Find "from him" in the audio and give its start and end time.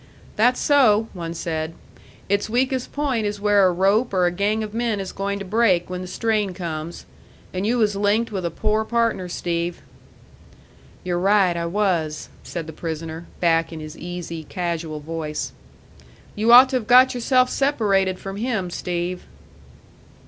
18.17-18.71